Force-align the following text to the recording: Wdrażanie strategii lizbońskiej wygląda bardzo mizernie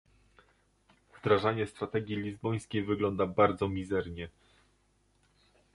Wdrażanie 1.19 1.67
strategii 1.67 2.15
lizbońskiej 2.15 2.83
wygląda 2.83 3.27
bardzo 3.27 3.67
mizernie 3.69 4.29